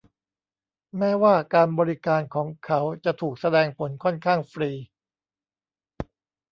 [0.97, 4.71] แม้ว่าการบริการของเขาจะถูกแสดงผลค่อนข้างฟรี